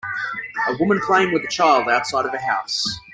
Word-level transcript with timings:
A 0.67 0.75
woman 0.79 0.99
playing 1.05 1.31
with 1.31 1.43
a 1.43 1.47
child 1.47 1.87
outside 1.87 2.25
of 2.25 2.33
a 2.33 2.39
house. 2.39 2.83